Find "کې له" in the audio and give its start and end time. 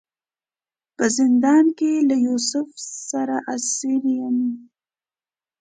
1.77-2.15